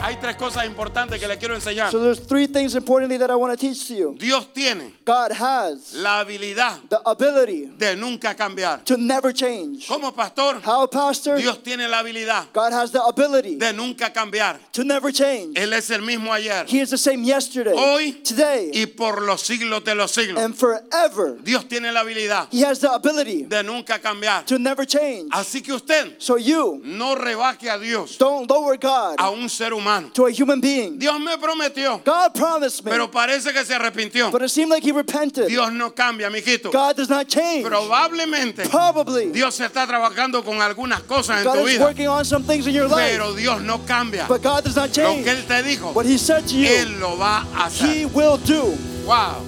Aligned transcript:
Hay 0.00 0.16
tres 0.20 0.36
cosas 0.36 0.64
importantes 0.64 1.18
que 1.18 1.26
le 1.26 1.36
quiero 1.38 1.54
enseñar. 1.56 1.90
So 1.90 1.98
there's 2.00 2.20
three 2.20 2.46
things 2.46 2.76
importantly 2.76 3.18
that 3.18 3.30
I 3.30 3.34
want 3.34 3.52
to 3.52 3.56
teach 3.58 3.88
to 3.88 3.94
you. 3.94 4.16
Dios 4.18 4.46
tiene 4.54 4.92
God 5.04 5.32
has 5.32 5.92
la 5.94 6.20
habilidad 6.24 6.88
the 6.88 7.00
ability 7.04 7.66
de 7.76 7.96
nunca 7.96 8.32
cambiar. 8.36 8.84
to 8.84 8.96
never 8.96 9.32
change. 9.32 9.88
Como 9.88 10.12
pastor, 10.12 10.60
How, 10.64 10.86
Pastor? 10.86 11.36
Dios 11.38 11.58
tiene 11.64 11.88
la 11.88 11.98
habilidad 12.02 12.46
God 12.54 12.72
has 12.72 12.92
the 12.92 13.02
ability 13.02 13.56
de 13.58 13.72
nunca 13.72 14.10
cambiar. 14.12 14.58
to 14.72 14.84
never 14.84 15.10
change. 15.10 15.58
Él 15.58 15.72
es 15.72 15.90
el 15.90 16.02
mismo 16.02 16.32
ayer, 16.32 16.64
He 16.68 16.78
is 16.80 16.90
the 16.90 16.98
same 16.98 17.24
yesterday, 17.24 17.74
hoy 17.76 18.12
today, 18.22 18.70
y 18.72 18.86
por 18.86 19.20
los 19.22 19.42
siglos 19.42 19.82
de 19.84 19.96
los 19.96 20.12
siglos. 20.12 20.38
and 20.40 20.54
forever. 20.56 21.38
Dios 21.42 21.64
tiene 21.68 21.90
la 21.92 22.00
habilidad 22.02 22.46
He 22.52 22.62
has 22.64 22.78
the 22.78 22.90
ability 22.92 23.42
de 23.42 23.64
nunca 23.64 23.98
cambiar. 23.98 24.46
to 24.46 24.60
never 24.60 24.86
change. 24.86 25.28
Así 25.32 25.60
que 25.60 25.72
usted 25.72 26.14
So 26.20 26.36
you 26.36 26.80
no 26.84 27.16
rebaje 27.16 27.68
a 27.68 27.78
Dios 27.80 28.16
don't 28.16 28.48
lower 28.48 28.76
God 28.76 29.16
a 29.18 29.30
un 29.30 29.48
ser 29.48 29.72
humano. 29.74 29.87
To 30.12 30.26
a 30.26 30.30
human 30.30 30.60
being. 30.60 30.98
Dios 30.98 31.18
me 31.20 31.36
prometió, 31.36 32.02
God 32.04 32.34
promised 32.34 32.84
me, 32.84 32.90
pero 32.90 33.10
parece 33.10 33.52
que 33.52 33.64
se 33.64 33.74
arrepintió. 33.74 34.30
but 34.30 34.42
it 34.42 34.48
seemed 34.50 34.70
like 34.70 34.82
he 34.84 34.92
repented. 34.92 35.48
Dios 35.48 35.72
no 35.72 35.90
cambia, 35.90 36.30
mijito. 36.30 36.70
God 36.72 36.96
does 36.96 37.08
not 37.08 37.26
change. 37.28 37.64
Probablemente 37.66 38.68
Probably. 38.68 39.30
Dios 39.32 39.58
está 39.60 39.86
trabajando 39.86 40.44
con 40.44 40.60
algunas 40.60 41.00
cosas 41.02 41.38
en 41.38 41.44
God 41.44 41.54
tu 41.54 41.66
is 41.66 41.72
vida, 41.74 41.84
working 41.84 42.08
on 42.08 42.24
some 42.24 42.44
things 42.44 42.66
in 42.66 42.74
your 42.74 42.88
life, 42.88 43.12
pero 43.16 43.34
Dios 43.34 43.60
no 43.62 43.78
cambia. 43.86 44.26
but 44.28 44.42
God 44.42 44.64
does 44.64 44.76
not 44.76 44.88
Lo 44.88 44.94
change. 44.94 45.24
que 45.24 45.30
Él 45.32 45.46
te 45.46 45.62
dijo, 45.62 45.92
What 45.94 46.06
he 46.06 46.18
said 46.18 46.46
to 46.46 46.54
you, 46.54 46.66
Él 46.68 47.00
lo 47.00 47.16
va 47.16 47.42
a 47.54 47.68
he 47.70 48.04
hacer. 48.04 48.06
will 48.14 48.36
do. 48.38 48.76
Wow. 49.06 49.42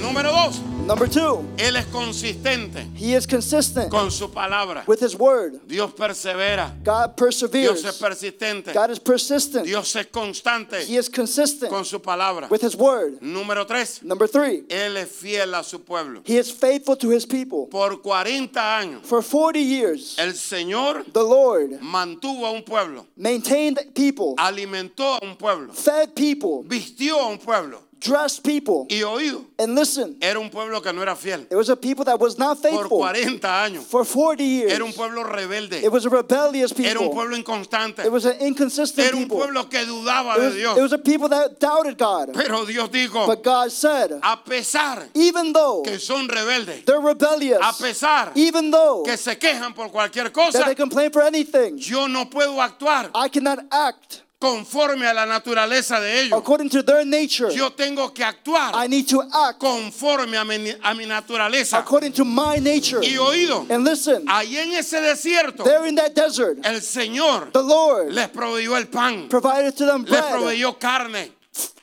Número 0.00 0.30
dos, 0.32 0.60
Number 0.90 1.06
two, 1.06 1.46
Él 1.56 1.76
es 1.76 1.86
consistente 1.86 2.84
he 2.96 3.14
is 3.14 3.24
consistent 3.24 3.92
con 3.92 4.10
su 4.10 4.26
palabra. 4.26 4.82
with 4.88 4.98
his 4.98 5.14
word. 5.14 5.60
Dios 5.68 5.92
persevera. 5.92 6.72
God 6.82 7.14
Dios 7.16 7.84
es 7.84 7.96
perseveres. 7.96 7.98
persistente. 8.00 8.74
God 8.74 8.90
is 8.90 8.98
persistent. 8.98 9.66
Dios 9.66 9.94
es 9.94 10.06
constante 10.06 10.84
He 10.84 10.96
is 10.96 11.08
consistent 11.08 11.70
con 11.70 11.84
su 11.84 12.00
palabra. 12.00 12.50
with 12.50 12.60
his 12.60 12.74
word. 12.74 13.20
Número 13.20 13.64
tres, 13.68 14.02
Number 14.02 14.26
three, 14.26 14.64
Él 14.68 14.96
es 14.96 15.10
fiel 15.10 15.54
a 15.54 15.62
su 15.62 15.78
pueblo. 15.78 16.22
he 16.24 16.36
is 16.36 16.50
faithful 16.50 16.96
to 16.96 17.10
his 17.10 17.24
people. 17.24 17.68
Por 17.68 18.02
40 18.02 18.60
años, 18.60 19.04
For 19.04 19.22
40 19.22 19.60
years, 19.60 20.16
el 20.18 20.32
Señor 20.32 21.04
the 21.12 21.22
Lord 21.22 21.80
mantuvo 21.80 22.46
a 22.46 22.50
un 22.50 22.64
pueblo, 22.64 23.06
maintained 23.16 23.78
people, 23.94 24.34
alimentó 24.38 25.20
a 25.22 25.24
un 25.24 25.36
pueblo, 25.36 25.72
fed 25.72 26.16
people, 26.16 26.64
vistió 26.64 27.20
a 27.20 27.28
un 27.28 27.38
pueblo 27.38 27.89
dressed 28.00 28.42
people, 28.42 28.86
y 28.90 29.02
oído. 29.02 29.44
and 29.58 29.74
listen, 29.74 30.16
Era 30.20 30.40
un 30.40 30.48
pueblo 30.50 30.80
que 30.80 30.92
no 30.92 31.02
era 31.02 31.14
fiel. 31.14 31.46
it 31.50 31.54
was 31.54 31.68
a 31.68 31.76
people 31.76 32.04
that 32.04 32.18
was 32.18 32.38
not 32.38 32.60
Por 32.62 32.70
faithful 32.70 32.98
40 32.98 33.40
años. 33.64 33.82
for 33.84 34.04
40 34.04 34.42
years. 34.44 34.72
Era 34.72 34.84
un 34.84 34.92
pueblo 34.92 35.22
rebelde. 35.22 35.82
It 35.82 35.92
was 35.92 36.06
a 36.06 36.10
rebellious 36.10 36.72
Era 36.72 36.92
un 36.92 36.98
people. 36.98 37.10
pueblo 37.14 37.36
inconstante. 37.36 38.00
It 38.04 38.10
was 38.10 38.24
an 38.24 38.36
inconsistent 38.40 39.06
Era 39.08 39.16
un 39.16 39.22
people. 39.24 39.38
pueblo 39.38 39.64
que 39.68 39.84
dudaba 39.84 40.36
It 40.36 40.40
de 40.40 40.44
was, 40.46 40.54
Dios. 40.54 40.78
it 40.78 40.82
was 40.82 40.92
a 40.92 40.98
people 40.98 41.28
that 41.28 41.60
doubted 41.60 41.98
God. 41.98 42.32
Pero 42.34 42.64
Dios 42.64 42.88
dijo, 42.88 43.26
But 43.26 43.42
God 43.44 43.70
said, 43.70 44.12
a 44.22 44.36
pesar 44.38 45.06
even 45.14 45.52
though 45.52 45.82
que 45.82 45.98
son 45.98 46.26
rebeldes, 46.28 46.84
they're 46.86 47.00
rebellious, 47.00 47.58
a 47.62 47.72
pesar 47.82 48.32
even 48.34 48.70
though 48.70 49.02
que 49.04 49.16
se 49.16 49.36
quejan 49.36 49.74
por 49.74 49.88
cualquier 49.90 50.30
that 50.32 50.64
they 50.66 50.74
complain 50.74 51.10
for 51.10 51.22
anything, 51.22 51.76
yo 51.78 52.06
no 52.06 52.24
puedo 52.26 52.56
actuar 52.60 53.10
I 53.14 53.28
cannot 53.28 53.58
act 53.70 54.22
conforme 54.40 55.06
a 55.06 55.12
la 55.12 55.26
naturaleza 55.26 56.00
de 56.00 56.22
ellos. 56.22 56.38
according 56.38 56.70
to 56.70 56.82
their 56.82 57.04
nature. 57.04 57.52
Yo 57.54 57.70
tengo 57.72 58.12
que 58.14 58.24
actuar 58.24 58.72
I 58.74 58.88
need 58.88 59.06
to 59.06 59.20
act 59.20 59.58
conforme 59.60 60.34
a 60.36 60.44
mi, 60.44 60.72
a 60.82 60.94
mi 60.94 61.04
naturaleza. 61.04 61.78
according 61.78 62.12
to 62.12 62.24
my 62.24 62.56
nature. 62.58 63.00
Y 63.02 63.18
oído, 63.18 63.66
And 63.68 63.84
listen, 63.84 64.24
ahí 64.26 64.56
en 64.56 64.72
ese 64.72 64.98
desierto, 65.02 65.62
there 65.62 65.86
in 65.86 65.94
that 65.96 66.14
desert, 66.14 66.58
el 66.64 66.80
Señor 66.80 67.52
the 67.52 67.62
Lord 67.62 68.12
les 68.12 68.28
proveyó 68.28 68.76
el 68.78 68.86
pan, 68.88 69.28
provided 69.28 69.76
to 69.76 69.84
them 69.84 70.04
les 70.04 70.10
bread, 70.10 70.32
proveyó 70.32 70.78
carne. 70.80 71.32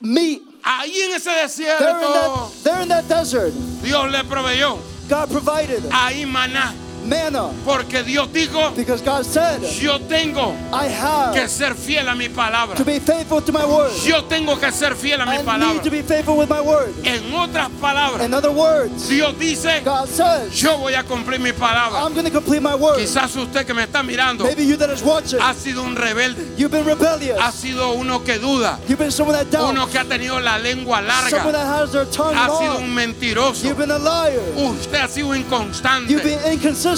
meat. 0.00 0.42
Ahí 0.64 1.00
en 1.02 1.12
ese 1.14 1.24
There 1.30 1.40
in 1.42 1.46
desierto, 1.48 2.12
that, 2.12 2.64
there 2.64 2.82
in 2.82 2.88
that 2.88 3.08
desert, 3.08 3.52
Dios 3.82 4.10
le 4.10 4.24
proveyó. 4.24 4.78
God 5.08 5.30
provided 5.30 5.82
Ahí 5.92 6.26
maná, 6.26 6.74
manna 7.08 7.50
porque 7.64 8.02
Dios 8.02 8.28
dijo, 8.32 8.74
because 8.76 9.02
God 9.02 9.24
said, 9.24 9.62
yo 9.80 9.98
tengo 10.00 10.54
I 10.72 10.88
que 10.88 11.40
have 11.42 11.48
ser 11.48 11.74
fiel 11.74 12.08
a 12.08 12.14
mi 12.14 12.28
palabra. 12.28 12.76
to 12.76 12.84
be 12.84 12.98
faithful 13.00 13.40
to 13.42 13.52
my 13.52 13.64
word. 13.64 13.92
Yo 14.04 14.24
tengo 14.24 14.56
que 14.58 14.70
ser 14.72 14.94
fiel 14.94 15.20
a 15.20 15.26
mi 15.26 15.32
I 15.32 15.36
need 15.38 15.44
palabra. 15.46 15.82
to 15.82 15.90
be 15.90 16.02
faithful 16.02 16.36
with 16.36 16.48
my 16.48 16.60
word. 16.60 16.94
En 17.04 17.32
otras 17.34 17.68
palabras, 17.80 18.24
In 18.24 18.34
other 18.34 18.50
words, 18.50 19.08
Dios 19.08 19.34
dice, 19.38 19.82
God 19.84 20.08
says, 20.08 20.52
yo 20.60 20.78
voy 20.78 20.94
a 20.94 21.02
cumplir 21.04 21.40
mi 21.40 21.52
palabra. 21.52 22.04
I'm 22.04 22.12
going 22.12 22.24
to 22.26 22.30
complete 22.30 22.60
my 22.62 22.74
word. 22.74 22.98
Quizás 22.98 23.34
usted 23.36 23.66
que 23.66 23.74
me 23.74 23.84
está 23.84 24.02
mirando 24.02 24.44
Maybe 24.44 24.64
you 24.64 24.76
that 24.76 24.90
is 24.90 25.02
watching, 25.02 25.40
ha 25.40 25.54
sido 25.54 25.82
un 25.82 25.96
rebelde, 25.96 26.54
you've 26.56 26.70
been 26.70 26.84
rebellious. 26.84 27.38
ha 27.40 27.50
sido 27.52 27.92
uno 27.92 28.22
que 28.22 28.38
duda, 28.38 28.78
You've 28.88 28.98
been 28.98 29.10
someone 29.10 29.36
that 29.36 29.46
uno 29.60 29.74
doubts. 29.86 29.92
que 29.92 29.98
ha 29.98 30.04
tenido 30.04 30.40
la 30.40 30.58
lengua 30.58 30.98
Someone 31.30 31.52
larga, 31.52 31.52
that 31.52 31.66
has 31.66 31.92
their 31.92 32.06
tongue 32.06 32.34
ha 32.34 32.48
sido 32.58 32.78
un 32.78 32.94
mentiroso. 32.94 33.64
You've 33.64 33.78
been 33.78 33.90
a 33.90 33.98
liar. 33.98 34.40
Usted 34.56 34.94
ha 35.00 35.08
sido 35.08 35.28
You've 35.28 35.38
inconstante. 35.38 36.12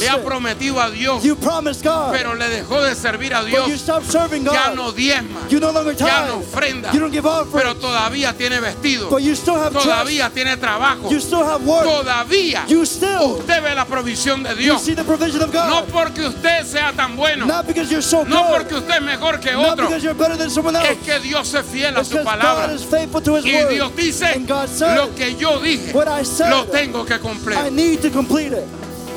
Le 0.01 0.09
ha 0.09 0.19
prometido 0.23 0.81
a 0.81 0.91
Dios, 0.91 1.23
You 1.23 1.37
promised 1.37 1.85
God, 1.85 2.13
pero 2.13 2.35
le 2.35 2.49
dejó 2.49 2.81
de 2.83 2.95
servir 2.95 3.35
a 3.35 3.43
but 3.43 3.51
you 3.51 3.65
Dios. 3.67 3.81
stopped 3.81 4.11
serving 4.11 4.45
Ya 4.45 4.73
no 4.75 4.87
God. 4.87 4.97
diezma, 4.97 5.41
You 5.49 5.61
no 5.61 5.71
longer 5.73 5.95
ya 5.97 6.27
no 6.27 6.39
ofrenda, 6.39 6.93
You 6.93 7.01
don't 7.01 7.13
give 7.13 7.29
pero 7.53 7.75
todavía 7.77 8.33
tiene 8.37 8.61
vestido, 8.61 9.09
But 9.11 9.23
you 9.23 9.35
still 9.35 9.57
have 9.57 9.73
trust. 9.73 9.87
todavía 9.87 10.31
tiene 10.31 10.57
trabajo, 10.57 11.11
You 11.11 11.21
still 11.21 11.45
have 11.45 11.63
work. 11.65 11.85
todavía 11.85 12.65
You 12.69 12.85
still 12.87 13.37
usted 13.39 13.63
ve 13.63 13.75
la 13.75 13.85
provisión 13.85 14.43
de 14.43 14.51
you 14.51 14.57
Dios. 14.73 14.83
see 14.83 14.95
the 14.95 15.05
provision 15.05 15.43
of 15.43 15.53
No 15.53 15.83
God. 15.83 15.85
porque 15.93 16.27
usted 16.27 16.65
sea 16.65 16.93
tan 16.97 17.17
bueno, 17.17 17.47
Not 17.47 17.67
because 17.67 17.91
you're 17.91 18.03
so 18.03 18.25
no 18.25 18.47
porque 18.49 18.75
usted 18.77 18.97
es 18.97 19.03
mejor 19.03 19.39
que 19.41 19.53
Not 19.53 19.73
otro, 19.73 19.87
because 19.87 20.03
you're 20.03 20.15
better 20.19 20.37
than 20.37 20.51
someone 20.51 20.77
else. 20.77 20.93
es 20.93 20.99
que 21.05 21.19
Dios 21.21 21.53
es 21.55 21.65
fiel 21.67 21.97
a 21.97 22.01
It's 22.01 22.09
su 22.11 22.17
God 22.19 22.25
palabra. 22.25 22.73
is 22.75 22.83
faithful 22.85 23.21
to 23.23 23.37
His 23.37 23.45
Y 23.45 23.75
Dios 23.75 23.95
dice, 23.97 24.25
And 24.35 24.47
God 24.49 24.69
said, 24.69 24.97
lo 24.97 25.15
que 25.15 25.37
yo 25.37 25.59
dije, 25.61 25.93
What 25.93 26.09
I 26.09 26.25
said, 26.25 26.51
lo 26.51 26.65
tengo 26.67 27.05
que 27.05 27.15
I 27.15 27.19
cumplir. 27.19 27.73
need 27.73 28.01
to 28.03 28.11
complete 28.11 28.53
it. 28.53 28.65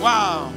Wow. 0.02 0.52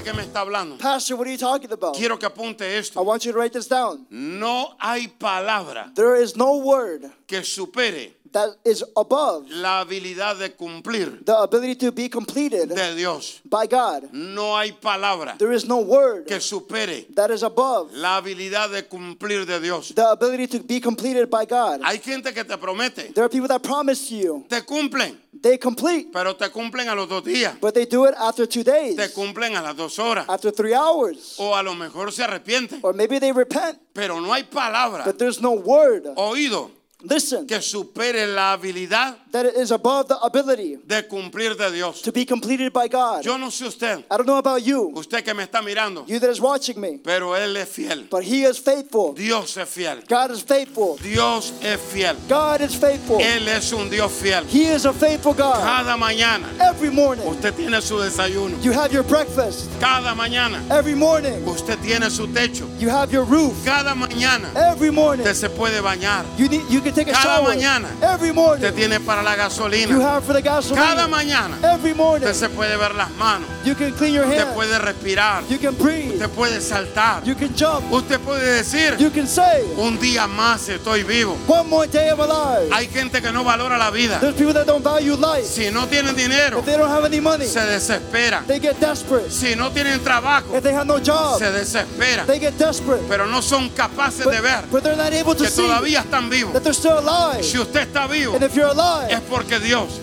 Pastor, 0.00 0.04
¿de 0.04 0.04
qué 0.04 0.12
me 0.12 0.22
está 0.22 0.40
hablando? 0.40 0.78
Pastor, 0.78 1.16
what 1.16 1.26
are 1.26 1.30
you 1.30 1.38
talking 1.38 1.70
about? 1.72 1.94
Quiero 1.96 2.18
que 2.18 2.26
apunte 2.26 2.62
I 2.62 2.78
esto. 2.78 3.02
want 3.02 3.24
you 3.24 3.32
to 3.32 3.38
write 3.38 3.52
this 3.52 3.68
down. 3.68 4.06
No 4.10 4.74
hay 4.80 5.08
palabra 5.08 5.92
There 5.94 6.16
is 6.16 6.36
no 6.36 6.58
word 6.58 7.10
que 7.26 7.42
supere 7.42 8.12
that 8.32 8.50
is 8.64 8.84
above 8.96 9.46
la 9.50 9.80
habilidad 9.80 10.38
de 10.38 10.50
cumplir 10.54 11.24
the 11.24 11.32
ability 11.36 11.74
to 11.74 11.90
be 11.92 12.08
completed 12.08 12.68
de 12.68 12.94
Dios. 12.94 13.40
by 13.44 13.66
God. 13.66 14.08
No 14.12 14.56
hay 14.56 14.72
palabra 14.72 15.36
There 15.38 15.52
is 15.52 15.66
no 15.66 15.78
word 15.80 16.26
que 16.26 16.40
supere 16.40 17.06
that 17.14 17.30
is 17.30 17.42
above 17.42 17.92
la 17.92 18.16
habilidad 18.20 18.70
de 18.70 18.82
cumplir 18.84 19.44
de 19.46 19.58
Dios. 19.60 19.88
the 19.94 20.06
ability 20.10 20.46
to 20.46 20.60
be 20.62 20.80
completed 20.80 21.28
by 21.30 21.44
God. 21.44 21.80
Hay 21.82 21.98
gente 21.98 22.32
que 22.32 22.44
te 22.44 22.56
promete, 22.56 23.12
There 23.14 23.24
are 23.24 23.28
people 23.28 23.48
that 23.48 23.62
promise 23.62 24.08
to 24.08 24.14
you 24.16 24.44
te 24.48 24.60
cumplen, 24.62 25.16
they 25.42 25.58
complete, 25.58 26.12
pero 26.12 26.34
te 26.34 26.48
cumplen 26.50 26.88
a 26.88 26.94
los 26.94 27.08
dos 27.08 27.22
días, 27.24 27.58
but 27.60 27.74
they 27.74 27.84
do 27.86 28.04
it 28.06 28.14
after 28.18 28.46
two 28.46 28.62
days, 28.62 28.96
te 28.96 29.08
cumplen 29.08 29.56
a 29.56 29.62
las 29.62 29.76
dos 29.76 29.98
horas, 29.98 30.26
after 30.28 30.50
three 30.52 30.74
hours, 30.74 31.36
o 31.38 31.54
a 31.54 31.62
lo 31.62 31.74
mejor 31.74 32.12
se 32.12 32.22
arrepienten, 32.22 32.80
or 32.82 32.92
maybe 32.92 33.18
they 33.18 33.32
repent, 33.32 33.78
pero 33.94 34.20
no 34.20 34.32
hay 34.32 34.42
palabra, 34.44 35.04
but 35.04 35.18
there's 35.18 35.40
no 35.40 35.52
word. 35.52 36.04
oído, 36.16 36.70
Listen, 37.02 37.46
que 37.46 37.62
supere 37.62 38.26
la 38.26 38.52
habilidad 38.52 39.16
that 39.32 39.46
it 39.46 39.54
is 39.56 39.70
above 39.70 40.08
the 40.08 40.18
ability 40.22 40.76
de 40.86 41.02
cumplir 41.02 41.56
de 41.56 41.70
Dios. 41.70 42.02
to 42.02 42.12
be 42.12 42.24
completed 42.24 42.72
by 42.72 42.88
God. 42.88 43.24
Yo 43.24 43.36
no 43.36 43.48
sé 43.48 43.66
usted, 43.66 44.04
I 44.10 44.16
don't 44.16 44.26
know 44.26 44.38
about 44.38 44.62
you, 44.62 44.92
usted 44.96 45.24
que 45.24 45.32
me 45.34 45.44
está 45.44 45.62
mirando, 45.62 46.04
you 46.08 46.18
that 46.18 46.30
is 46.30 46.40
watching 46.40 46.80
me, 46.80 46.98
pero 47.02 47.34
Él 47.34 47.56
es 47.56 47.68
fiel. 47.68 48.06
but 48.10 48.22
He 48.24 48.44
is 48.44 48.58
faithful. 48.58 49.12
Dios 49.12 49.56
es 49.56 49.68
fiel. 49.68 50.02
God 50.08 50.30
is 50.32 50.42
faithful. 50.42 50.96
Dios 51.02 51.52
es 51.62 51.80
fiel. 51.80 52.16
God 52.28 52.60
is 52.60 52.74
faithful. 52.74 53.18
Él 53.20 53.46
es 53.48 53.72
un 53.72 53.88
Dios 53.88 54.10
fiel. 54.12 54.44
He 54.46 54.64
is 54.66 54.84
a 54.84 54.92
faithful 54.92 55.34
God. 55.34 55.60
Cada 55.62 55.96
mañana 55.96 56.46
Every 56.60 56.90
morning, 56.90 57.26
usted 57.26 57.54
tiene 57.54 57.80
su 57.80 57.96
desayuno. 57.98 58.62
you 58.62 58.72
have 58.72 58.92
your 58.92 59.02
breakfast. 59.04 59.68
Cada 59.80 60.14
mañana 60.14 60.60
Every 60.70 60.94
morning, 60.94 61.46
usted 61.46 61.78
tiene 61.80 62.10
su 62.10 62.26
techo. 62.28 62.66
you 62.80 62.88
have 62.88 63.12
your 63.12 63.24
roof. 63.24 63.54
Cada 63.64 63.94
mañana 63.94 64.50
Every 64.56 64.90
morning, 64.90 65.20
usted 65.26 65.34
se 65.34 65.48
puede 65.50 65.80
bañar. 65.80 66.24
you 66.38 66.48
need 66.48 66.62
you 66.70 66.80
can 66.80 66.92
take 66.94 67.08
a 67.08 67.12
Cada 67.12 67.38
shower. 67.42 67.54
mañana, 67.56 67.88
Every 68.02 68.32
morning, 68.32 68.64
Usted 68.64 68.74
tiene 68.74 69.00
para 69.00 69.19
para 69.20 69.36
la 69.36 69.36
You 69.36 69.42
gasolina. 69.42 70.00
have 70.00 70.24
for 70.24 70.32
the 70.32 70.42
gasoline. 70.42 70.76
Cada 70.84 71.06
mañana 71.08 71.56
Every 71.62 71.94
morning. 71.94 72.26
usted 72.26 72.48
se 72.48 72.48
puede 72.48 72.76
ver 72.76 72.94
las 72.94 73.10
manos, 73.12 73.48
You 73.64 73.74
can 73.74 73.92
clean 73.92 74.14
your 74.14 74.24
usted 74.24 74.40
hands. 74.44 74.54
puede 74.54 74.78
respirar, 74.78 75.42
You 75.48 75.58
can 75.58 75.74
breathe. 75.74 76.14
usted 76.14 76.28
puede 76.30 76.60
saltar, 76.60 77.22
You 77.24 77.34
can 77.34 77.54
jump. 77.54 77.90
usted 77.92 78.18
puede 78.20 78.56
decir, 78.62 78.96
You 78.98 79.10
can 79.10 79.26
say, 79.26 79.62
un 79.76 79.98
día 79.98 80.26
más 80.26 80.68
estoy 80.68 81.02
vivo. 81.02 81.36
one 81.46 81.68
more 81.68 81.86
day 81.86 82.08
of 82.10 82.20
alive. 82.20 82.70
Hay 82.72 82.86
gente 82.88 83.20
que 83.20 83.30
no 83.32 83.44
valora 83.44 83.76
la 83.78 83.90
vida. 83.90 84.18
There's 84.20 84.34
people 84.36 84.54
that 84.54 84.66
don't 84.66 84.82
value 84.82 85.14
life. 85.16 85.44
Si 85.46 85.70
no 85.70 85.86
tienen 85.86 86.16
dinero, 86.16 86.58
If 86.60 86.64
they 86.66 86.76
don't 86.76 86.90
have 86.90 87.04
any 87.04 87.20
money, 87.20 87.46
se 87.46 87.60
desesperan. 87.60 88.46
they 88.46 88.58
get 88.58 88.78
desperate. 88.80 89.30
Si 89.30 89.54
no 89.54 89.70
tienen 89.70 90.00
trabajo, 90.02 90.56
If 90.56 90.62
they 90.62 90.72
have 90.72 90.86
no 90.86 90.98
job, 90.98 91.38
se 91.38 91.50
desesperan. 91.50 92.26
they 92.26 92.38
get 92.38 92.56
desperate. 92.58 93.02
Pero 93.08 93.26
no 93.26 93.42
son 93.42 93.68
capaces 93.70 94.24
But, 94.24 94.34
de 94.34 94.40
ver 94.40 94.64
but 94.70 94.82
they're 94.82 94.96
not 94.96 95.12
able 95.12 95.34
to 95.34 95.44
que 95.44 95.50
see 95.50 95.62
todavía 95.62 96.00
están 96.00 96.30
vivos. 96.30 96.52
that 96.54 96.62
they're 96.62 96.72
still 96.74 96.98
alive. 96.98 97.42
Si 97.44 97.58
usted 97.58 97.82
está 97.88 98.06
vivo, 98.06 98.34
And 98.34 98.42
if 98.44 98.54
you're 98.54 98.70
es 99.10 99.20
porque 99.20 99.58
Dios 99.58 100.00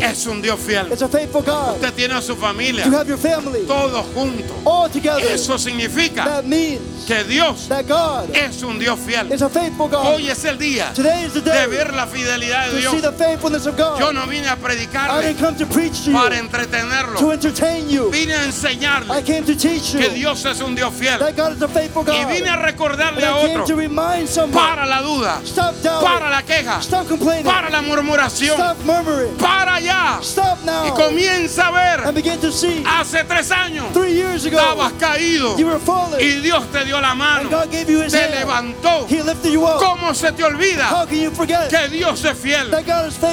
es 0.00 0.26
un 0.26 0.42
Dios 0.42 0.58
fiel. 0.60 0.86
Usted 0.92 1.92
tiene 1.94 2.14
a 2.14 2.22
su 2.22 2.36
familia, 2.36 2.86
todos 3.66 4.06
juntos. 4.14 4.56
Eso 5.30 5.58
significa 5.58 6.42
que 7.06 7.24
Dios 7.24 7.68
es 8.32 8.62
un 8.62 8.78
Dios 8.78 8.98
fiel. 9.04 9.28
Hoy 10.04 10.30
es 10.30 10.44
el 10.44 10.58
día 10.58 10.92
de 10.94 11.66
ver 11.66 11.94
la 11.94 12.06
fidelidad 12.06 12.70
de 12.70 12.78
Dios. 12.78 12.94
Yo 13.98 14.12
no 14.12 14.26
vine 14.26 14.48
a 14.48 14.54
I 14.54 14.56
predicarle 14.56 15.26
didn't 15.26 15.40
come 15.40 15.56
to 15.58 15.66
preach 15.66 16.04
to 16.04 16.12
para 16.12 16.38
entretenerlo. 16.38 17.18
to 17.18 17.32
entertain 17.32 17.88
you. 17.88 18.10
Vine 18.10 18.34
a 18.34 18.42
I 18.42 18.46
enseñarle 18.46 19.22
came 19.24 19.42
to 19.42 19.56
teach 19.56 19.92
que 19.92 20.08
you 20.08 20.14
Dios 20.14 20.44
es 20.44 20.60
un 20.60 20.74
Dios 20.74 20.92
fiel. 20.94 21.18
Y 21.20 22.24
vine 22.32 22.48
a 22.48 22.56
recordarle 22.56 23.26
a 23.26 23.30
I 23.30 23.42
came 23.42 23.54
to 23.54 23.62
otro 23.62 23.76
remind 23.76 24.28
someone, 24.28 24.52
para 24.52 24.86
la 24.86 25.02
duda, 25.02 25.40
para 26.02 26.30
la 26.30 26.42
queja, 26.42 26.80
para 27.44 27.70
la 27.70 27.82
murmuración, 27.82 28.29
para 29.38 29.74
allá. 29.74 30.18
stop 30.22 30.58
Y 30.86 30.90
comienza 30.90 31.68
a 31.68 31.70
ver, 31.70 32.06
and 32.06 32.14
begin 32.14 32.38
to 32.40 32.50
see. 32.52 32.82
hace 32.86 33.24
tres 33.24 33.50
años 33.50 33.92
Three 33.92 34.14
years 34.14 34.44
ago, 34.46 34.58
estabas 34.58 34.92
caído 34.94 35.56
you 35.58 35.66
were 35.66 35.78
falling, 35.78 36.20
y 36.20 36.40
Dios 36.40 36.70
te 36.70 36.84
dio 36.84 37.00
la 37.00 37.14
mano, 37.14 37.48
te 37.68 38.30
levantó. 38.30 39.06
He 39.08 39.22
lifted 39.22 39.52
you 39.52 39.64
up. 39.64 39.78
¿Cómo 39.78 40.14
se 40.14 40.32
te 40.32 40.44
olvida 40.44 41.06
que 41.08 41.88
Dios 41.88 42.24
es 42.24 42.38
fiel? 42.38 42.70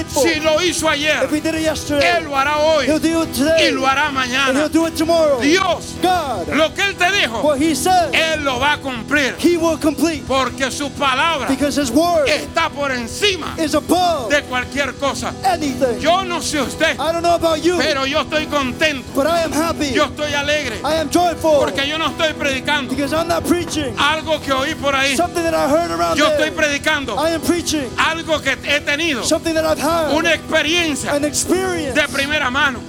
Si 0.07 0.39
lo 0.39 0.61
hizo 0.61 0.89
ayer, 0.89 1.23
If 1.23 1.31
He 1.31 1.41
did 1.41 1.55
it 1.55 1.63
yesterday, 1.63 2.17
Él 2.17 2.25
lo 2.25 2.35
hará 2.35 2.57
hoy 2.57 2.85
He'll 2.85 2.99
do 2.99 3.23
it 3.23 3.33
today, 3.33 3.67
y 3.67 3.71
lo 3.71 3.85
hará 3.85 4.11
mañana. 4.11 4.53
He'll 4.53 4.69
do 4.69 4.87
it 4.87 4.95
tomorrow. 4.95 5.39
Dios, 5.39 5.95
God, 6.01 6.47
lo 6.53 6.73
que 6.73 6.83
Él 6.83 6.95
te 6.95 7.11
dijo, 7.11 7.41
what 7.43 7.57
He 7.57 7.75
said, 7.75 8.13
Él 8.13 8.43
lo 8.43 8.59
va 8.59 8.73
a 8.73 8.77
cumplir. 8.77 9.35
He 9.37 9.57
will 9.57 9.77
complete 9.77 10.23
Porque 10.27 10.71
su 10.71 10.89
palabra 10.91 11.47
because 11.47 11.77
His 11.77 11.91
word 11.91 12.27
está 12.27 12.69
por 12.69 12.91
encima 12.91 13.55
de 13.57 14.43
cualquier 14.43 14.86
cosa. 14.93 15.33
anything. 15.43 15.99
Yo 15.99 16.23
no 16.23 16.39
sé 16.41 16.61
usted, 16.61 16.99
I 16.99 17.11
don't 17.11 17.21
know 17.21 17.35
about 17.35 17.61
you, 17.63 17.77
pero 17.77 18.05
yo 18.05 18.21
estoy 18.21 18.45
contento. 18.47 19.03
but 19.15 19.27
I 19.27 19.41
am 19.43 19.51
happy. 19.51 19.91
Yo 19.93 20.05
estoy 20.05 20.33
alegre. 20.33 20.77
I 20.83 20.95
am 20.95 21.09
joyful 21.09 21.59
Porque 21.59 21.87
yo 21.87 21.97
no 21.97 22.07
estoy 22.07 22.33
predicando 22.33 22.89
because 22.89 23.13
I'm 23.13 23.27
not 23.27 23.43
preaching 23.45 23.93
algo 23.97 24.39
que 24.41 24.51
oí 24.53 24.75
por 24.75 24.93
ahí. 24.95 25.15
something 25.15 25.43
that 25.43 25.53
I 25.53 25.67
heard 25.69 25.91
around 25.91 26.17
Yo 26.17 26.27
estoy 26.27 26.51
predicando 26.51 27.15
I 27.17 27.31
am 27.31 27.41
preaching 27.41 27.89
algo 27.97 28.41
que 28.41 28.51
he 28.63 28.79
tenido. 28.81 29.23
something 29.23 29.53
that 29.53 29.65
I've 29.65 29.79
had 29.79 30.13
Una 30.13 30.33
experiencia 30.33 31.13
an 31.13 31.25
experience 31.25 31.93
de 31.93 32.07
primera 32.07 32.49
mano. 32.51 32.79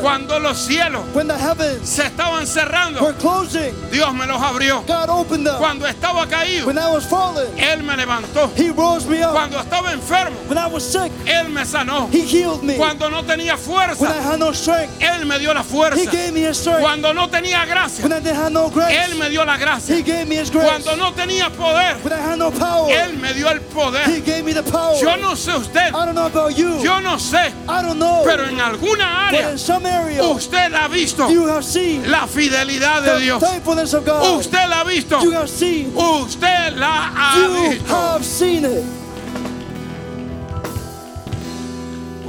Cuando 0.00 0.38
los 0.38 0.58
cielos 0.58 1.02
when 1.14 1.26
the 1.28 1.36
heavens 1.36 1.88
se 1.88 2.02
estaban 2.04 2.46
cerrando, 2.46 3.00
were 3.02 3.14
closing. 3.14 3.74
Dios 3.90 4.12
me 4.14 4.26
los 4.26 4.40
abrió. 4.40 4.84
God 4.86 5.08
opened 5.08 5.46
them. 5.46 5.58
Cuando 5.58 5.86
estaba 5.86 6.26
caído, 6.26 6.66
When 6.66 6.78
I 6.78 6.90
was 6.92 7.04
falling, 7.04 7.46
Él 7.58 7.82
me 7.82 7.96
levantó. 7.96 8.50
He 8.56 8.70
rose 8.70 9.06
me 9.06 9.22
up. 9.22 9.32
Cuando 9.32 9.58
estaba 9.58 9.92
enfermo, 9.92 10.36
When 10.48 10.58
I 10.58 10.66
was 10.66 10.82
sick, 10.84 11.12
Él 11.26 11.48
me 11.50 11.64
sanó. 11.64 12.08
He 12.12 12.22
healed 12.22 12.62
me. 12.62 12.74
Cuando 12.76 13.08
no 13.10 13.22
tenía 13.24 13.54
When 13.54 13.90
I 13.90 13.94
fuerza, 13.94 14.22
had 14.22 14.38
no 14.38 14.52
strength, 14.52 14.92
Él 15.00 15.26
me 15.26 15.38
dio 15.38 15.52
la 15.54 15.60
He 15.60 15.64
fuerza. 15.64 16.10
gave 16.10 16.32
me 16.32 16.52
strength. 16.54 16.80
Cuando 16.80 17.12
no 17.14 17.28
tenía 17.28 17.64
gracia, 17.66 18.04
When 18.04 18.12
I 18.12 18.50
no 18.50 18.68
grace, 18.70 18.96
Él 19.04 19.16
me 19.16 19.28
dio 19.30 19.44
la 19.44 19.56
gracia. 19.56 19.96
He 19.96 20.02
gave 20.02 20.26
me 20.26 20.36
His 20.40 20.50
grace. 20.50 20.66
Cuando 20.68 20.96
no 20.96 21.12
tenía 21.12 21.50
poder, 21.50 21.96
When 22.02 22.12
I 22.12 22.20
had 22.22 22.38
no 22.38 22.50
power, 22.50 22.90
Él 22.92 23.18
me 23.18 23.32
dio 23.32 23.48
el 23.50 23.58
He 23.58 23.74
poder. 23.74 24.20
gave 24.24 24.42
me 24.44 24.52
the 24.52 24.62
power. 24.62 24.96
Yo 25.00 25.16
no 25.16 25.34
sé 25.36 25.54
usted, 25.56 25.88
I 25.88 26.04
don't 26.04 26.14
know 26.14 26.26
about 26.26 26.56
you. 26.56 26.78
yo 26.82 27.00
no 27.00 27.18
sé, 27.18 27.52
I 27.68 27.82
don't 27.82 27.98
know. 27.98 28.22
pero 28.24 28.44
en 28.46 28.60
alguna 28.60 29.28
but 29.30 29.40
área 29.40 29.50
in 29.52 29.58
some 29.58 29.86
area, 29.86 30.22
usted 30.22 30.72
ha 30.74 30.88
visto 30.88 31.28
you 31.30 31.46
have 31.48 31.64
seen 31.64 32.10
la 32.10 32.26
fidelidad 32.26 33.02
de 33.02 33.12
the 33.14 33.20
Dios. 33.20 33.42
faithfulness 33.42 33.94
of 33.94 34.04
God. 34.04 34.38
Usted 34.38 34.68
la 34.68 34.80
ha 34.80 34.84
visto. 34.84 35.20
You 35.22 35.32
have 35.32 35.48
seen. 35.48 35.92
Usted 35.96 36.76
la 36.76 37.10
ha 37.14 37.34
You 37.38 37.70
visto. 37.70 37.94
have 37.94 38.24
seen 38.24 38.64
it. 38.64 38.84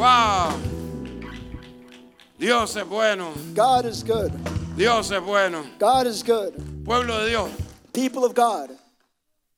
Wow. 0.04 0.60
Dios 2.38 2.76
es 2.76 2.84
bueno. 2.84 3.34
God 3.56 3.86
is 3.86 4.04
good. 4.04 4.34
Dios 4.76 5.10
es 5.12 5.22
bueno. 5.22 5.64
God 5.80 6.08
is 6.08 6.22
good. 6.22 6.84
Pueblo 6.84 7.20
de 7.20 7.30
Dios, 7.30 7.50
People 7.94 8.26
of 8.26 8.36
God, 8.36 8.72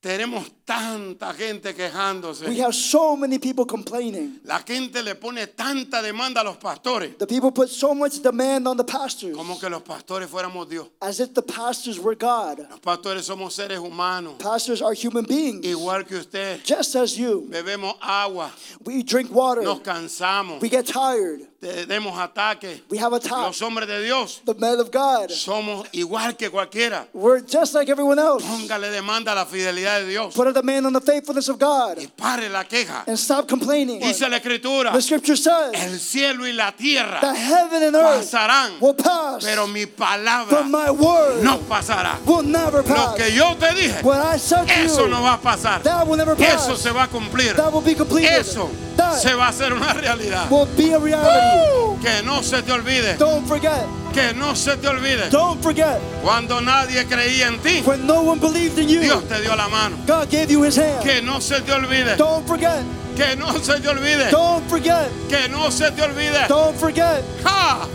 tenemos 0.05 0.51
tanta 0.63 1.33
gente 1.33 1.69
we 1.69 1.73
quejándose. 1.73 2.45
have 2.61 2.75
so 2.75 3.15
many 3.15 3.39
people 3.39 3.65
complaining. 3.65 4.39
La 4.43 4.59
gente 4.59 5.01
le 5.01 5.15
pone 5.15 5.47
tanta 5.47 5.99
demanda 6.03 6.41
a 6.41 6.43
los 6.43 6.57
pastores. 6.57 7.17
The 7.17 7.25
people 7.25 7.51
put 7.51 7.69
so 7.69 7.95
much 7.95 8.21
demand 8.21 8.67
on 8.67 8.77
the 8.77 8.83
pastors 8.83 9.35
Como 9.35 9.57
que 9.57 9.67
los 9.67 9.81
pastores 9.81 10.27
fuéramos 10.29 10.69
Dios. 10.69 10.87
as 11.01 11.19
if 11.19 11.33
the 11.33 11.41
pastors 11.41 11.99
were 11.99 12.13
God. 12.15 12.59
Los 12.69 12.79
pastores 12.81 13.25
somos 13.25 13.53
seres 13.53 13.79
humanos. 13.79 14.35
Pastors 14.37 14.83
are 14.83 14.93
human 14.93 15.25
beings, 15.25 15.65
Igual 15.65 16.05
que 16.07 16.17
usted. 16.17 16.63
just 16.63 16.95
as 16.95 17.17
you. 17.17 17.47
Bebemos 17.49 17.95
agua. 17.99 18.51
We 18.83 19.01
drink 19.01 19.31
water, 19.33 19.63
Nos 19.63 19.79
cansamos. 19.79 20.61
we 20.61 20.69
get 20.69 20.85
tired, 20.85 21.47
Tenemos 21.65 22.17
ataques. 22.19 22.81
we 22.89 22.97
have 22.97 23.13
attacks. 23.13 23.31
Los 23.31 23.61
hombres 23.61 23.87
de 23.87 24.01
Dios 24.03 24.41
The 24.45 24.53
men 24.55 24.79
of 24.79 24.91
God, 24.91 25.29
somos 25.31 25.87
igual 25.93 26.35
que 26.37 26.49
cualquiera. 26.49 27.07
we're 27.13 27.41
just 27.41 27.73
like 27.73 27.89
everyone 27.89 28.19
else. 28.19 28.43
Póngale 28.43 28.89
demanda 28.91 29.31
a 29.31 29.35
la 29.35 29.45
fidelidad 29.45 29.99
de 30.01 30.07
Dios. 30.07 30.33
Put 30.33 30.47
a 30.47 30.53
demand 30.53 30.85
on 30.85 30.93
the 30.93 31.01
faithfulness 31.01 31.47
of 31.49 31.57
God 31.59 31.97
Y 31.99 32.07
pare 32.07 32.49
la 32.49 32.63
queja. 32.63 33.03
and 33.07 33.17
stop 33.17 33.47
complaining. 33.47 33.99
Dice 33.99 34.27
la 34.29 34.37
escritura. 34.37 34.91
The 34.93 35.01
scripture 35.01 35.35
says 35.37 35.71
El 35.73 35.99
cielo 35.99 36.45
y 36.47 36.51
la 36.53 36.71
the 36.71 36.77
tierra 36.83 37.33
heaven 37.35 37.83
and 37.83 37.95
earth 37.95 38.31
pasarán. 38.31 38.79
will 38.81 38.93
pass, 38.95 39.43
Pero 39.43 39.67
mi 39.67 39.85
palabra 39.85 40.49
but 40.49 40.65
my 40.67 40.89
word 40.91 41.43
no 41.43 41.57
pasará. 41.67 42.17
will 42.25 42.43
never 42.43 42.81
Lo 42.81 42.95
pass. 42.95 43.15
que 43.15 43.31
yo 43.33 43.55
te 43.55 43.67
dije, 43.73 44.03
What 44.03 44.19
I 44.19 44.37
said 44.37 44.67
to 44.67 44.73
eso 44.73 45.03
you, 45.05 45.09
no 45.11 45.21
va 45.21 45.33
a 45.33 45.37
pasar. 45.41 45.83
that 45.83 46.07
will 46.07 46.17
never 46.17 46.35
pass. 46.35 46.65
Eso 46.67 46.75
se 46.75 46.91
va 46.91 47.03
a 47.03 47.07
cumplir. 47.07 47.55
that 47.55 47.71
will 47.71 47.81
be 47.81 47.95
completed. 47.95 48.31
Eso 48.39 48.69
that 48.97 49.04
se 49.15 49.33
va 49.35 49.47
a 49.47 49.49
hacer 49.49 49.73
una 49.73 49.93
realidad. 49.93 50.49
will 50.49 50.67
be 50.75 50.93
a 50.93 50.99
reality. 50.99 52.01
Que 52.01 52.23
no 52.23 52.41
se 52.43 52.61
te 52.61 52.71
olvide. 52.71 53.17
Don't 53.17 53.47
forget. 53.47 53.85
Que 54.13 54.33
no 54.33 54.55
se 54.55 54.77
te 54.77 54.87
olvide. 54.87 55.29
Don't 55.29 55.61
forget. 55.61 55.99
Cuando 56.23 56.61
nadie 56.61 57.05
creía 57.05 57.47
en 57.47 57.59
ti, 57.59 57.81
When 57.85 58.05
no 58.05 58.21
one 58.21 58.39
believed 58.39 58.77
in 58.77 58.87
you, 58.87 59.01
Dios 59.01 59.23
te 59.27 59.41
dio 59.41 59.55
la 59.55 59.67
mano. 59.67 59.97
God 60.05 60.29
gave 60.29 60.49
you 60.49 60.63
His 60.63 60.77
hand. 60.77 61.03
Que 61.03 61.21
no 61.21 61.39
se 61.39 61.61
te 61.61 61.71
olvide. 61.73 62.15
Don't 62.17 62.47
forget. 62.47 62.83
Que 63.15 63.35
no 63.35 63.51
se 63.59 63.79
te 63.79 63.87
olvide. 63.89 64.29
Don't 64.29 64.67
forget. 64.69 65.09
Que 65.29 65.47
no 65.49 65.69
se 65.69 65.91
te 65.91 66.01
olvide. 66.01 66.47
Don't 66.47 66.77
forget. 66.77 67.23
¡Ja! 67.43 67.87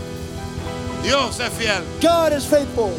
Dios 1.03 1.39
es 1.39 1.49
fiel. 1.53 1.83
God 2.01 2.33
is 2.33 2.45
faithful. 2.45 2.91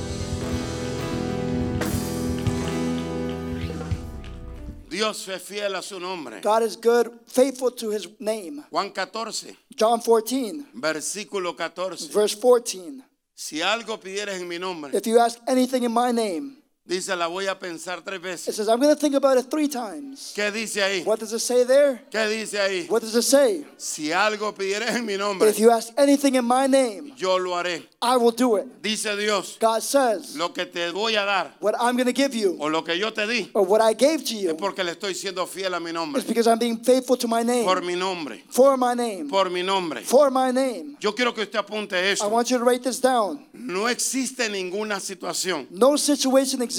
Dios 4.93 5.27
es 5.29 5.43
fiel 5.43 5.75
a 5.75 5.81
su 5.81 5.99
nombre. 5.99 6.41
God 6.43 6.63
is 6.63 6.77
good, 6.77 7.09
faithful 7.27 7.71
to 7.73 7.91
His 7.91 8.09
name. 8.21 8.63
Juan 8.71 8.91
14, 8.91 9.57
John 9.75 10.01
14, 10.03 10.67
versículo 10.75 11.57
14. 11.57 12.09
verse 12.13 12.37
14. 12.37 13.03
Si 13.35 13.63
algo 13.63 13.99
pidieres 13.99 14.41
en 14.41 14.47
mi 14.47 14.59
nombre, 14.59 14.95
If 14.97 15.07
you 15.07 15.19
ask 15.19 15.39
anything 15.49 15.85
in 15.85 15.93
my 15.93 16.13
name, 16.13 16.62
dice, 16.85 17.15
la 17.17 17.27
voy 17.27 17.47
a 17.47 17.59
pensar 17.59 18.03
tres 18.03 18.17
it 18.19 18.23
veces. 18.23 18.57
says, 18.57 18.69
I'm 18.69 18.81
going 18.81 18.95
to 18.95 19.01
think 19.01 19.15
about 19.15 19.39
it 19.39 19.51
three 19.51 19.69
times. 19.69 20.33
¿Qué 20.35 20.51
dice 20.53 20.83
ahí? 20.83 21.05
What 21.05 21.21
does 21.21 21.33
it 21.33 21.41
say 21.41 21.65
there? 21.65 22.03
¿Qué 22.11 22.27
dice 22.29 22.59
ahí? 22.61 22.87
What 22.91 23.03
does 23.03 23.15
it 23.15 23.23
say? 23.23 23.65
Si 23.79 24.11
algo 24.13 24.53
pidieres 24.53 24.91
en 24.95 25.07
mi 25.07 25.17
nombre, 25.17 25.49
If 25.49 25.59
you 25.59 25.71
ask 25.71 25.93
anything 25.97 26.35
in 26.35 26.45
my 26.45 26.67
name, 26.67 27.13
yo 27.17 27.37
lo 27.39 27.53
haré. 27.53 27.83
I 28.03 28.17
will 28.17 28.33
do 28.33 28.57
it. 28.57 28.83
Dice 28.83 29.17
Dios, 29.17 29.57
God 29.61 29.81
says, 29.83 30.37
lo 30.37 30.49
que 30.53 30.67
te 30.67 30.91
voy 30.91 31.13
a 31.15 31.25
dar 31.25 31.53
what 31.61 31.75
I'm 31.81 31.95
going 31.97 32.07
to 32.07 32.13
give 32.13 32.35
you, 32.35 32.57
o 32.61 32.67
lo 32.67 32.83
que 32.83 32.99
yo 32.99 33.11
te 33.11 33.27
di 33.27 33.51
or 33.55 33.65
what 33.65 33.81
I 33.81 33.93
gave 33.95 34.25
to 34.25 34.35
es 34.35 34.43
you, 34.43 34.57
porque 34.57 34.83
le 34.83 34.93
estoy 34.93 35.15
siendo 35.15 35.47
fiel 35.47 35.73
a 35.75 35.81
mi 35.81 35.93
nombre. 35.93 36.21
is 36.21 36.27
because 36.27 36.49
I'm 36.49 36.59
being 36.59 36.79
faithful 36.83 37.17
to 37.19 37.29
my 37.29 37.43
name, 37.45 37.65
Por 37.65 37.81
mi 37.81 37.95
nombre. 37.95 38.43
for 38.51 38.77
my 38.77 38.95
name, 38.95 39.29
Por 39.29 39.49
mi 39.51 39.63
nombre. 39.63 40.01
for 40.03 40.31
my 40.33 40.51
name. 40.51 40.97
Yo 41.01 41.13
quiero 41.13 41.33
que 41.33 41.43
usted 41.45 41.59
apunte 41.61 41.93
I 41.95 42.11
eso. 42.13 42.29
want 42.29 42.51
you 42.51 42.59
to 42.59 42.65
write 42.65 42.83
this 42.83 42.99
down. 43.01 43.47
No 43.55 43.87
existe 43.87 44.49
ninguna 44.49 44.99
situación 44.99 45.69
No 45.71 45.97
situation 45.97 46.61
exists 46.63 46.72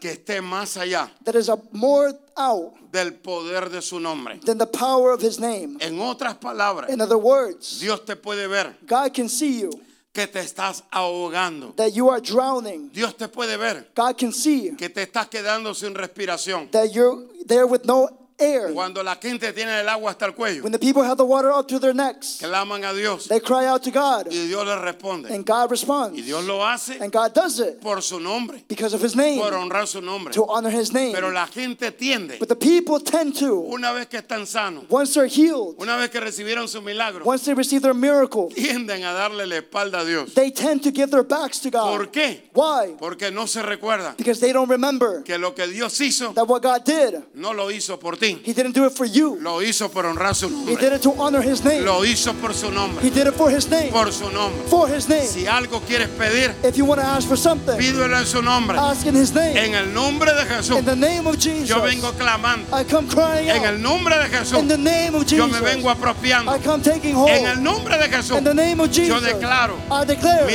que 0.00 0.10
esté 0.12 0.40
más 0.40 0.76
allá 0.76 1.10
that 1.24 1.34
is 1.34 1.48
a 1.48 1.56
more 1.72 2.12
out 2.36 2.72
del 2.92 3.12
poder 3.14 3.68
de 3.70 3.80
su 3.82 3.98
nombre. 4.00 4.38
than 4.44 4.58
the 4.58 4.66
power 4.66 5.12
of 5.12 5.20
his 5.20 5.38
name. 5.40 5.76
En 5.80 5.98
otras 6.00 6.34
palabras, 6.36 6.88
In 6.90 7.00
other 7.00 7.16
words, 7.18 7.80
Dios 7.80 8.04
te 8.04 8.14
puede 8.16 8.48
ver 8.48 8.76
God 8.86 9.12
can 9.14 9.28
see 9.28 9.60
you, 9.62 9.70
que 10.12 10.26
te 10.28 10.38
estás 10.40 10.82
ahogando. 10.92 11.74
that 11.76 11.92
you 11.92 12.08
are 12.08 12.20
drowning. 12.20 12.90
Dios 12.92 13.14
te 13.16 13.26
puede 13.28 13.56
ver 13.58 13.86
God 13.96 14.16
can 14.16 14.32
see 14.32 14.66
you, 14.70 14.76
que 14.76 14.88
te 14.88 15.02
estás 15.02 15.28
quedando 15.28 15.74
sin 15.74 15.94
respiración. 15.94 16.70
that 16.70 16.92
you're 16.92 17.26
there 17.46 17.66
with 17.66 17.84
no 17.84 18.08
air. 18.38 18.72
Cuando 18.72 19.02
la 19.02 19.16
gente 19.16 19.52
tiene 19.52 19.80
el 19.80 19.88
agua 19.88 20.10
hasta 20.10 20.26
el 20.26 20.34
cuello, 20.34 20.62
When 20.62 20.72
the 20.72 20.78
people 20.78 21.02
have 21.04 21.16
the 21.16 21.24
water 21.24 21.50
up 21.52 21.66
to 21.68 21.78
their 21.78 21.94
necks, 21.94 22.38
claman 22.40 22.84
a 22.84 22.92
Dios 22.92 23.28
they 23.28 23.40
cry 23.40 23.66
out 23.66 23.82
to 23.82 23.90
God, 23.90 24.26
y 24.30 24.46
Dios 24.48 24.66
les 24.66 24.78
responde. 24.80 25.30
and 25.30 25.44
God 25.46 25.70
responds. 25.70 26.18
Y 26.18 26.22
Dios 26.22 26.44
lo 26.44 26.64
hace 26.64 26.98
And 27.00 27.12
God 27.12 27.32
does 27.34 27.60
it 27.60 27.80
por 27.80 28.00
su 28.02 28.18
nombre, 28.20 28.62
because 28.68 28.94
of 28.94 29.02
His 29.02 29.14
name, 29.16 29.40
por 29.40 29.52
honrar 29.54 29.86
su 29.86 30.00
nombre. 30.00 30.32
to 30.32 30.44
honor 30.46 30.70
His 30.70 30.92
name. 30.92 31.12
Pero 31.14 31.30
la 31.30 31.46
gente 31.46 31.90
tiende, 31.92 32.38
But 32.38 32.48
the 32.48 32.56
people 32.56 32.98
tend 33.00 33.36
to, 33.38 33.60
una 33.70 33.92
vez 33.92 34.06
que 34.08 34.18
están 34.18 34.46
sanos, 34.46 34.84
once 34.88 35.14
they're 35.14 35.26
healed, 35.28 35.76
una 35.78 35.96
vez 35.96 36.10
que 36.10 36.20
recibieron 36.20 36.68
su 36.68 36.80
milagro, 36.82 37.24
once 37.24 37.44
they 37.44 37.54
receive 37.54 37.82
their 37.82 37.94
miracle, 37.94 38.48
tienden 38.54 39.04
a 39.04 39.12
darle 39.12 39.46
la 39.46 39.56
espalda 39.56 40.00
a 40.00 40.04
Dios. 40.04 40.34
they 40.34 40.50
tend 40.50 40.82
to 40.82 40.90
give 40.90 41.10
their 41.10 41.22
backs 41.24 41.60
to 41.60 41.70
God. 41.70 41.96
¿Por 41.96 42.06
qué? 42.10 42.42
Why? 42.52 42.96
Porque 42.98 43.30
no 43.30 43.46
se 43.46 43.62
recuerdan 43.62 44.16
Because 44.16 44.40
they 44.40 44.52
don't 44.52 44.68
remember 44.70 45.22
que 45.22 45.38
lo 45.38 45.54
que 45.54 45.66
Dios 45.66 46.00
hizo 46.00 46.32
that 46.34 46.46
what 46.48 46.62
God 46.62 46.84
did, 46.84 47.22
no 47.34 47.52
lo 47.52 47.68
hizo 47.70 47.98
por 47.98 48.16
ti, 48.16 48.23
He 48.44 48.52
didn't 48.52 48.72
do 48.74 48.86
it 48.86 48.92
for 48.96 49.04
you. 49.06 49.36
lo 49.40 49.60
hizo 49.62 49.88
por 49.90 50.04
honrar 50.06 50.34
su 50.34 50.46
He 50.48 50.50
nombre, 50.50 50.76
did 50.76 50.92
it 50.94 51.02
to 51.02 51.12
honor 51.18 51.42
His 51.42 51.62
name. 51.64 51.82
lo 51.82 52.04
hizo 52.04 52.32
por 52.34 52.54
su 52.54 52.70
nombre, 52.70 53.02
He 53.06 53.10
did 53.10 53.26
it 53.26 53.34
for 53.34 53.50
His 53.50 53.68
name. 53.68 53.90
por 53.90 54.12
su 54.12 54.30
nombre. 54.30 54.62
For 54.68 54.88
His 54.88 55.08
name. 55.08 55.26
Si 55.26 55.46
algo 55.46 55.80
quieres 55.80 56.08
pedir, 56.08 56.54
If 56.64 56.76
you 56.76 56.84
want 56.84 57.00
to 57.00 57.06
ask 57.06 57.26
for 57.28 57.36
something, 57.36 57.76
pídelo 57.76 58.16
en 58.18 58.26
su 58.26 58.40
nombre. 58.42 58.78
ask 58.78 59.06
in 59.06 59.14
His 59.14 59.32
name. 59.34 59.56
En 59.56 59.74
el 59.74 59.92
nombre 59.92 60.32
de 60.32 60.44
Jesús, 60.46 60.78
In 60.78 60.84
the 60.84 60.96
name 60.96 61.26
of 61.26 61.36
Jesus. 61.38 61.68
yo 61.68 61.80
vengo 61.82 62.12
clamando. 62.12 62.66
I 62.72 62.84
come 62.84 63.06
crying 63.08 63.50
En 63.50 63.64
el 63.64 63.80
nombre 63.82 64.16
de 64.16 64.28
Jesús, 64.28 64.58
In 64.58 64.68
the 64.68 64.78
name 64.78 65.14
of 65.14 65.26
yo 65.26 65.46
Jesus. 65.46 65.60
me 65.60 65.66
vengo 65.74 65.90
apropiando. 65.90 66.50
I 66.54 66.58
come 66.58 66.82
taking 66.82 67.14
hold. 67.14 67.30
En 67.30 67.46
el 67.46 67.62
nombre 67.62 67.98
de 67.98 68.08
Jesús, 68.08 68.38
In 68.38 68.44
the 68.44 68.54
name 68.54 68.80
of 68.80 68.90
Jesus. 68.90 69.08
yo 69.08 69.20
declaro 69.20 69.74
I 69.90 70.04
declare 70.04 70.46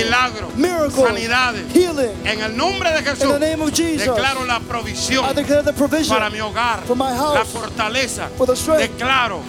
miracles, 0.56 0.94
sanidades. 1.08 1.72
healing. 1.74 2.16
En 2.26 2.42
el 2.42 2.56
nombre 2.56 2.90
de 2.92 3.00
In 3.00 3.06
Jesús, 3.06 3.32
the 3.32 3.40
name 3.40 3.62
of 3.62 3.74
Jesus. 3.74 4.08
declaro 4.08 4.46
la 4.46 4.60
provisión 4.60 5.26
I 5.30 5.34
declare 5.34 5.64
the 5.64 5.74
provision 5.74 6.18
para 6.18 6.30
mi 6.30 6.40
hogar, 6.40 6.84
for 6.86 6.96
my 6.96 7.14
house, 7.16 7.36
la 7.36 7.44
fortaleza. 7.60 8.30
Declaro 8.78 9.42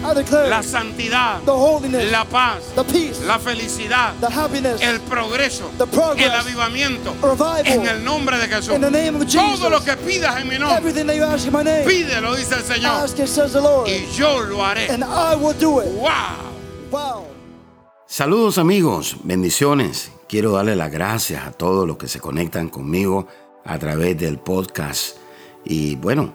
la 0.49 0.62
santidad, 0.62 1.40
la 2.11 2.25
paz, 2.25 2.59
la 3.26 3.38
felicidad, 3.38 4.14
el 4.81 5.00
progreso, 5.00 5.71
el 6.17 6.31
avivamiento. 6.33 7.14
revival. 7.23 7.67
En 7.67 7.87
el 7.87 8.05
nombre 8.05 8.38
de 8.38 8.49
Jesús. 8.49 8.75
Todo 9.59 9.71
lo 9.71 9.85
que 9.85 9.97
pidas 9.97 10.40
en 10.40 10.49
mi 10.49 10.59
nombre, 10.59 10.93
pídelo, 11.87 12.35
dice 12.37 12.55
el 12.57 12.62
Señor. 12.64 12.93
Y 13.88 14.07
yo 14.17 14.40
lo 14.43 14.64
haré. 14.64 14.87
Wow. 16.90 17.25
Saludos 18.07 18.59
amigos, 18.59 19.17
bendiciones. 19.23 20.11
Quiero 20.29 20.52
darle 20.52 20.75
las 20.76 20.90
gracias 20.90 21.47
a 21.47 21.52
todos 21.52 21.87
los 21.87 21.97
que 21.97 22.09
se 22.09 22.21
conectan 22.21 22.69
conmigo 22.69 23.26
a 23.64 23.79
través 23.79 24.17
del 24.19 24.38
podcast. 24.38 25.17
Y 25.64 25.95
bueno, 25.97 26.35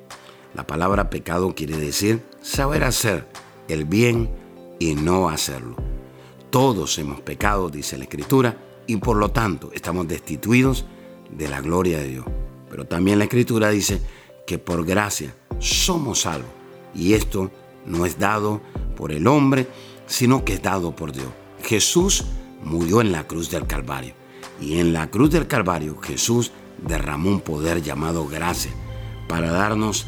La 0.53 0.67
palabra 0.67 1.09
pecado 1.09 1.55
quiere 1.55 1.77
decir 1.77 2.21
saber 2.41 2.83
hacer 2.83 3.27
el 3.67 3.85
bien 3.85 4.29
y 4.79 4.95
no 4.95 5.29
hacerlo. 5.29 5.75
Todos 6.49 6.97
hemos 6.99 7.21
pecado, 7.21 7.69
dice 7.69 7.97
la 7.97 8.03
Escritura, 8.03 8.57
y 8.85 8.97
por 8.97 9.15
lo 9.15 9.29
tanto 9.31 9.71
estamos 9.73 10.07
destituidos 10.07 10.85
de 11.29 11.47
la 11.47 11.61
gloria 11.61 11.99
de 11.99 12.07
Dios. 12.09 12.25
Pero 12.69 12.85
también 12.85 13.19
la 13.19 13.25
Escritura 13.25 13.69
dice 13.69 14.01
que 14.45 14.57
por 14.57 14.85
gracia 14.85 15.33
somos 15.59 16.21
salvos. 16.21 16.49
Y 16.93 17.13
esto 17.13 17.49
no 17.85 18.05
es 18.05 18.19
dado 18.19 18.61
por 18.97 19.13
el 19.13 19.27
hombre, 19.27 19.67
sino 20.07 20.43
que 20.43 20.53
es 20.53 20.61
dado 20.61 20.93
por 20.93 21.13
Dios. 21.13 21.29
Jesús 21.63 22.25
murió 22.63 22.99
en 22.99 23.13
la 23.13 23.25
cruz 23.25 23.49
del 23.49 23.65
Calvario. 23.65 24.13
Y 24.59 24.79
en 24.79 24.91
la 24.91 25.09
cruz 25.09 25.31
del 25.31 25.47
Calvario 25.47 25.97
Jesús 26.01 26.51
derramó 26.85 27.29
un 27.29 27.41
poder 27.41 27.81
llamado 27.81 28.27
gracia 28.27 28.71
para 29.27 29.51
darnos 29.51 30.07